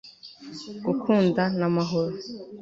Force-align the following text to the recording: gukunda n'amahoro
gukunda 0.85 1.43
n'amahoro 1.59 2.15